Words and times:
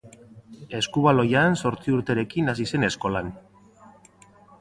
Eskubaloian 0.77 1.57
zortzi 1.63 1.93
urterekin 1.97 2.49
hasi 2.53 2.65
zen 2.71 2.87
eskolan. 2.89 3.29